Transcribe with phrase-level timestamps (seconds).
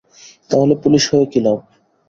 [0.49, 1.57] তাহলে পুলিশ হয়ে কি লাভ?